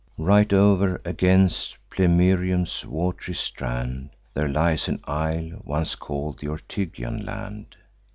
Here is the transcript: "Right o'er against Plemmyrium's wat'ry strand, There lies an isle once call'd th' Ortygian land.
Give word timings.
"Right 0.17 0.51
o'er 0.51 0.99
against 1.05 1.77
Plemmyrium's 1.91 2.87
wat'ry 2.87 3.35
strand, 3.35 4.09
There 4.33 4.47
lies 4.49 4.87
an 4.89 4.99
isle 5.03 5.61
once 5.63 5.93
call'd 5.93 6.39
th' 6.39 6.45
Ortygian 6.47 7.23
land. 7.23 7.75